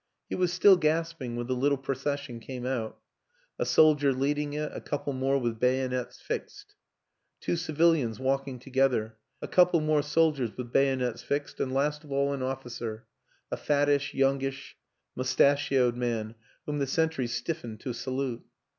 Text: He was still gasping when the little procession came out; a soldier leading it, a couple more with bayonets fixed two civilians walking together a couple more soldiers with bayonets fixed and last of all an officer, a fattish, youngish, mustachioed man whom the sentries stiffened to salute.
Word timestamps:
He 0.29 0.33
was 0.35 0.51
still 0.51 0.77
gasping 0.77 1.35
when 1.35 1.45
the 1.45 1.53
little 1.55 1.77
procession 1.77 2.39
came 2.39 2.65
out; 2.65 2.97
a 3.59 3.67
soldier 3.67 4.11
leading 4.11 4.53
it, 4.53 4.71
a 4.73 4.81
couple 4.81 5.13
more 5.13 5.37
with 5.37 5.59
bayonets 5.59 6.19
fixed 6.19 6.73
two 7.39 7.55
civilians 7.55 8.19
walking 8.19 8.57
together 8.57 9.17
a 9.43 9.47
couple 9.47 9.79
more 9.79 10.01
soldiers 10.01 10.57
with 10.57 10.73
bayonets 10.73 11.21
fixed 11.21 11.59
and 11.59 11.71
last 11.71 12.03
of 12.03 12.11
all 12.11 12.33
an 12.33 12.41
officer, 12.41 13.05
a 13.51 13.55
fattish, 13.57 14.15
youngish, 14.15 14.75
mustachioed 15.15 15.95
man 15.95 16.33
whom 16.65 16.79
the 16.79 16.87
sentries 16.87 17.35
stiffened 17.35 17.79
to 17.81 17.93
salute. 17.93 18.41